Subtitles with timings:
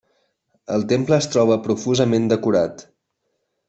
[0.77, 2.87] El temple es troba profusament decorat.